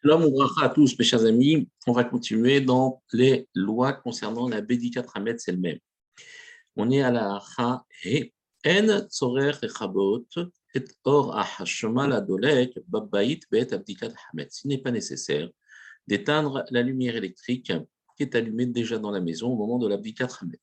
[0.00, 1.68] Shalom ou bracha à tous, mes chers amis.
[1.88, 5.80] On va continuer dans les lois concernant la Bédika Tramet elle-même.
[6.76, 8.32] On est à la Ha et
[8.64, 10.24] En Tzorer Echabot
[10.76, 14.48] et Or Ahashmal Adolek Babbaït Bet Abdikat Hamet.
[14.62, 15.50] Il n'est pas nécessaire
[16.06, 17.72] d'éteindre la lumière électrique
[18.16, 20.60] qui est allumée déjà dans la maison au moment de l'Abdikat Hamet.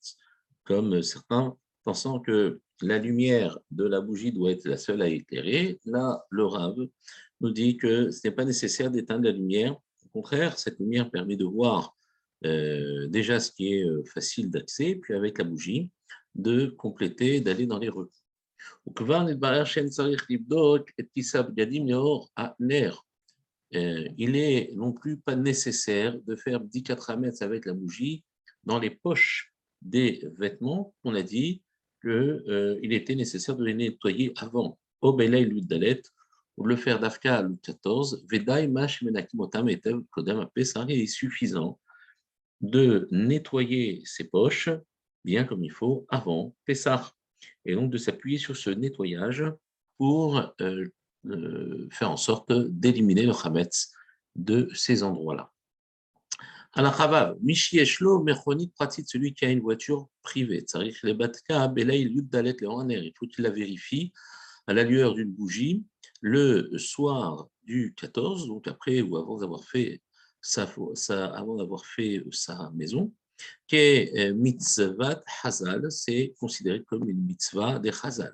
[0.64, 5.80] Comme certains pensant que la lumière de la bougie doit être la seule à éclairer,
[5.84, 6.76] là, le Rav
[7.42, 9.74] nous dit que ce n'est pas nécessaire d'éteindre la lumière.
[10.06, 11.96] Au contraire, cette lumière permet de voir
[12.46, 15.90] euh, déjà ce qui est euh, facile d'accès, puis avec la bougie,
[16.36, 18.12] de compléter, d'aller dans les recours.
[23.74, 28.24] Euh, il est non plus pas nécessaire de faire 10 4 avec la bougie
[28.64, 30.94] dans les poches des vêtements.
[31.04, 31.64] On a dit
[32.02, 34.78] qu'il était nécessaire de les nettoyer avant.
[35.02, 36.02] Dalet,
[36.64, 41.80] le faire d'Afka à 14, Vedai Mash Menakimotam Etev Kodem il est suffisant
[42.62, 44.70] de nettoyer ses poches
[45.26, 47.12] bien comme il faut avant Pessah.
[47.66, 49.44] Et donc de s'appuyer sur ce nettoyage
[49.98, 50.86] pour euh,
[51.26, 53.92] euh, faire en sorte d'éliminer le Hametz
[54.36, 55.52] de ces endroits-là.
[56.74, 60.60] Alachavav, Mishi Eshlo, Mechonit Pratit, celui qui a une voiture privée.
[60.60, 64.12] Tsarich Belaï Yuddalet Il faut qu'il la vérifie
[64.68, 65.86] à la lueur d'une bougie
[66.28, 70.02] le soir du 14, donc après ou avant d'avoir fait
[70.42, 73.14] sa, sa maison,
[73.68, 78.34] qui est euh, mitzvah hazal, c'est considéré comme une mitzvah des hazal.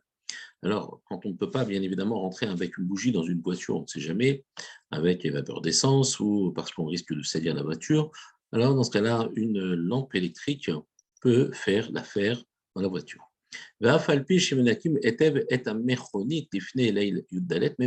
[0.64, 3.76] Alors, quand on ne peut pas, bien évidemment, rentrer avec une bougie dans une voiture,
[3.76, 4.46] on ne sait jamais,
[4.90, 8.10] avec les vapeurs d'essence ou parce qu'on risque de salir la voiture,
[8.54, 10.72] alors dans ce cas-là, une lampe électrique
[11.20, 12.42] peut faire l'affaire
[12.74, 13.31] dans la voiture.
[13.82, 14.00] Même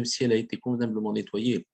[0.05, 1.67] si elle a été convenablement nettoyée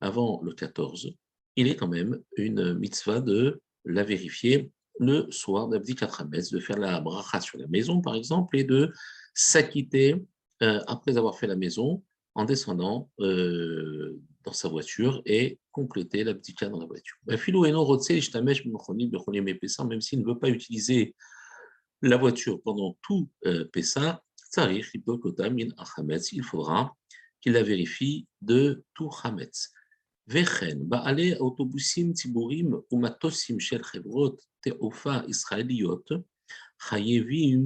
[0.00, 1.14] avant le 14,
[1.56, 6.78] il est quand même une mitzvah de la vérifier le soir d'Abdi Katrames, de faire
[6.78, 8.92] la bracha sur la maison par exemple, et de
[9.34, 10.16] s'acquitter
[10.62, 12.02] euh, après avoir fait la maison
[12.34, 17.16] en descendant euh, dans sa voiture et compléter l'abdika dans la voiture.
[17.26, 17.38] Même
[20.00, 21.14] s'il ne veut pas utiliser
[22.03, 24.21] la voiture pendant tout euh, Pessah,
[26.31, 26.97] il faudra
[27.41, 29.73] qu'il la vérifie de tout Hametz.
[30.31, 36.09] וכן, בעלי אוטובוסים ציבוריים ומטוסים של חברות תעופה ישראליות
[36.81, 37.65] חייבים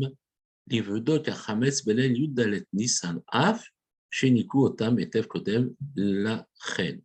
[0.71, 2.39] לבדוק החמץ בליל י"ד
[2.73, 3.63] ניסן אף
[4.11, 6.95] שניקו אותם היטב קודם לכן.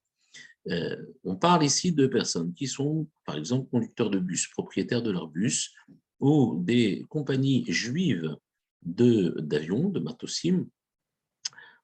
[0.69, 5.11] Euh, on parle ici de personnes qui sont, par exemple, conducteurs de bus, propriétaires de
[5.11, 5.75] leur bus,
[6.24, 8.34] ou des compagnies juives
[8.82, 10.66] d'avions, de, Matosim,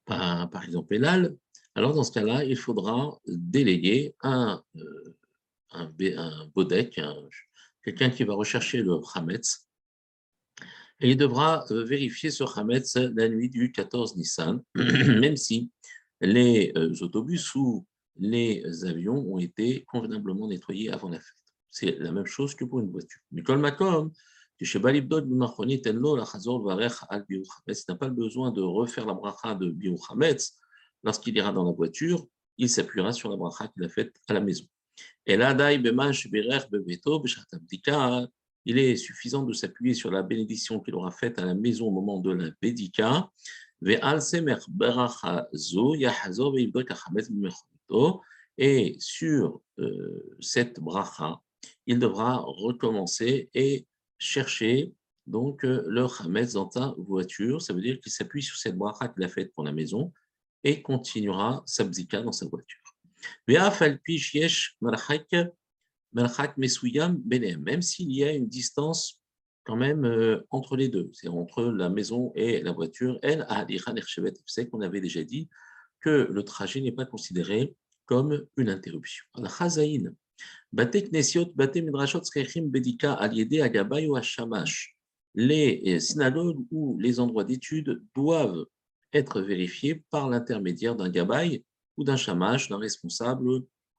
[0.05, 1.35] par, exemple Elal,
[1.75, 5.16] alors dans ce cas-là, il faudra déléguer un, euh,
[5.72, 7.01] un, un bodek,
[7.83, 9.67] quelqu'un qui va rechercher le Hametz,
[11.01, 15.69] et il devra euh, vérifier ce Hametz la nuit du 14 Nissan, même si
[16.21, 17.85] les euh, autobus ou
[18.17, 21.38] les avions ont été convenablement nettoyés avant la fête.
[21.72, 23.19] C'est la même chose que pour une voiture.
[23.31, 24.12] Nicole Macom,
[24.62, 24.81] il n'a
[27.96, 29.96] pas besoin de refaire la bracha de Biou
[31.03, 34.41] lorsqu'il ira dans la voiture, il s'appuiera sur la bracha qu'il a faite à la
[34.41, 34.66] maison.
[35.25, 35.56] Et là,
[38.66, 41.91] il est suffisant de s'appuyer sur la bénédiction qu'il aura faite à la maison au
[41.91, 43.31] moment de la bédika.
[48.62, 51.40] Et sur euh, cette bracha,
[51.89, 53.88] il devra recommencer et
[54.19, 54.94] chercher
[55.25, 57.63] donc euh, le Hametz dans ta voiture.
[57.63, 60.13] Ça veut dire qu'il s'appuie sur cette bracha qu'il a faite pour la maison
[60.63, 62.77] et continuera sa bzika dans sa voiture.
[67.57, 69.19] Même s'il y a une distance
[69.63, 73.66] quand même euh, entre les deux, c'est entre la maison et la voiture, elle a
[73.66, 75.50] qu'on avait déjà dit
[76.01, 77.73] que le trajet n'est pas considéré
[78.06, 79.25] comme une interruption.
[85.36, 88.65] Les euh, synagogues ou les endroits d'études doivent
[89.13, 91.63] être vérifiés par l'intermédiaire d'un gabay
[91.97, 93.47] ou d'un shamash, d'un responsable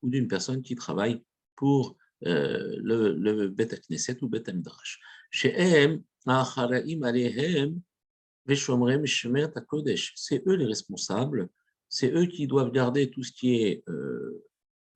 [0.03, 1.23] ou d'une personne qui travaille
[1.57, 1.97] pour
[2.27, 5.01] euh, le, le Bet Knesset ou Bet Midrash.
[10.17, 11.49] C'est eux les responsables,
[11.89, 14.45] c'est eux qui doivent garder tout ce qui est euh,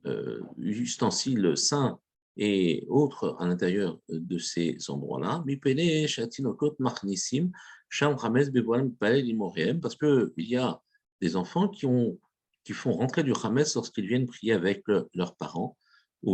[0.06, 1.98] euh, ustensiles saints
[2.36, 5.44] et autres à l'intérieur de ces endroits-là.
[9.80, 10.80] Parce qu'il y a
[11.20, 12.18] des enfants qui ont
[12.64, 14.84] qui font rentrer du Hametz lorsqu'ils viennent prier avec
[15.14, 15.76] leurs parents.
[16.26, 16.30] Et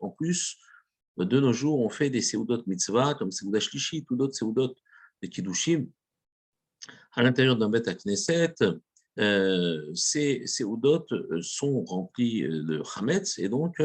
[0.00, 0.58] en plus,
[1.16, 4.74] de nos jours, on fait des seudot mitzvah, comme seudat shlishi, ou d'autres seudot
[5.22, 5.28] de
[7.12, 8.54] à l'intérieur d'un bet Knesset.
[9.18, 11.06] Euh, ces seudot
[11.42, 13.76] sont remplis de chametz, et donc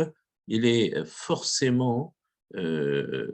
[0.48, 2.16] il est forcément
[2.56, 3.32] euh,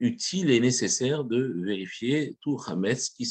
[0.00, 3.28] utile et nécessaire de vérifier tout Hametz qui,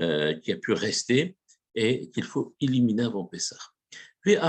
[0.00, 1.36] euh, qui a pu rester
[1.74, 3.56] et qu'il faut éliminer avant Pessah.
[4.24, 4.44] Même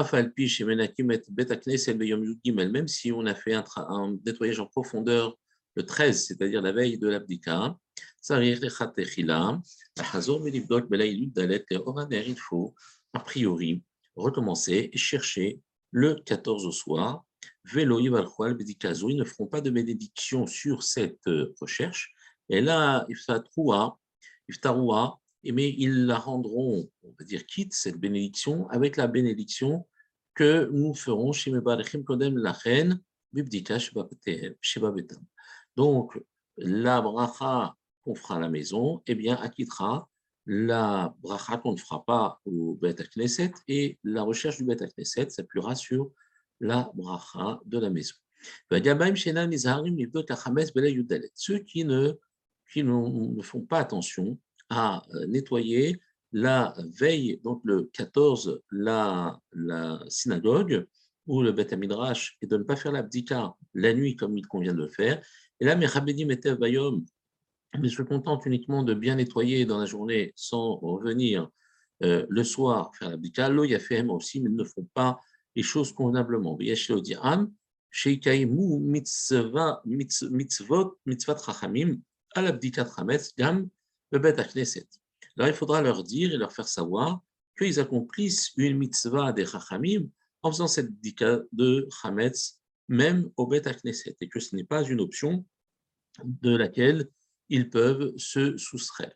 [2.88, 5.38] si on a fait un nettoyage en profondeur
[5.76, 7.78] le 13, c'est-à-dire la veille de l'abdika,
[12.28, 12.76] il faut
[13.14, 13.84] a priori
[14.16, 17.24] recommencer et chercher le 14 au soir
[17.66, 22.14] Velo ils ne feront pas de bénédiction sur cette euh, recherche.
[22.50, 23.06] Et là,
[25.44, 29.88] mais ils la rendront, on va dire, quitte cette bénédiction avec la bénédiction
[30.34, 33.02] que nous ferons chez Mebarechim Kodem Lachen,
[33.34, 35.24] Bibdika Sheba Betam.
[35.76, 36.20] Donc,
[36.58, 37.76] la bracha
[38.08, 40.08] qu'on fera à la maison, eh bien, acquittera
[40.46, 45.30] la bracha qu'on ne fera pas au Bet Knesset et la recherche du Bet Knesset
[45.30, 46.12] s'appuiera sur
[46.62, 48.16] la bracha de la maison.
[51.36, 52.14] Ceux qui ne,
[52.72, 54.40] qui ne font pas attention
[54.70, 56.00] à euh, nettoyer
[56.32, 60.88] la veille, donc le 14, la, la synagogue
[61.26, 64.74] ou le Beth Midrash, et de ne pas faire l'abdika la nuit comme il convient
[64.74, 65.22] de le faire.
[65.60, 65.88] Et là, mes
[66.26, 67.04] Metev Bayom,
[67.80, 71.50] mais se contentent uniquement de bien nettoyer dans la journée sans revenir
[72.04, 73.50] euh, le soir faire l'abdika.
[73.50, 75.20] Lo Yafem aussi, mais ne font pas
[75.56, 76.58] les choses convenablement.
[80.32, 82.00] mitzvot mitzvat chachamim
[83.38, 83.70] gam
[85.38, 87.22] Alors il faudra leur dire et leur faire savoir
[87.58, 90.08] qu'ils accomplissent une mitzvah des chachamim
[90.44, 94.84] en faisant cette bdika de chametz même au bet knesset et que ce n'est pas
[94.84, 95.46] une option
[96.24, 97.10] de laquelle
[97.50, 99.14] ils peuvent se soustraire.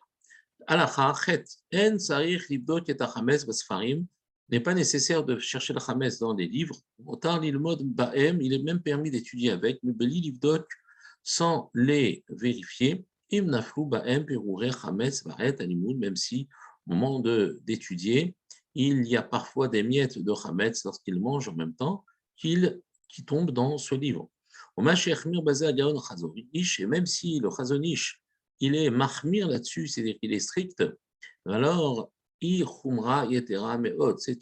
[4.48, 6.76] N'est pas nécessaire de chercher le Hametz dans les livres.
[6.98, 9.94] Il est même permis d'étudier avec, mais
[11.22, 13.04] sans les vérifier.
[13.30, 13.62] Même
[16.16, 16.48] si
[16.86, 18.36] au moment d'étudier,
[18.74, 22.04] il y a parfois des miettes de Hametz lorsqu'il mange en même temps
[22.36, 24.28] qui tombent dans ce livre.
[24.78, 24.96] Et même
[27.06, 28.21] si le Chazonish,
[28.62, 30.84] il est mahmir là-dessus, c'est-à-dire qu'il est strict,
[31.46, 32.60] alors c'est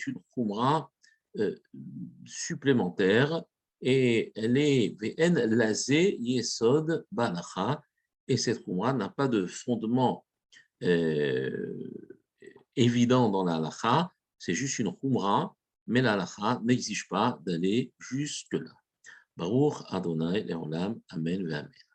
[0.06, 0.90] une khumra
[1.38, 1.56] euh,
[2.26, 3.42] supplémentaire
[3.80, 7.82] et elle est VN lazé yesod balacha
[8.28, 10.26] et cette khumra n'a pas de fondement
[10.82, 11.90] euh,
[12.76, 15.56] évident dans la halacha, c'est juste une khumra,
[15.86, 18.72] mais la halacha n'exige pas d'aller jusque-là.
[19.36, 21.70] Baruch Adonai Leolam, Amen, Amen.